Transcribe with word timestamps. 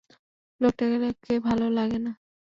লোকটাকে 0.61 1.35
ভালো 1.47 1.65
লাগে 1.77 1.99
না! 2.05 2.11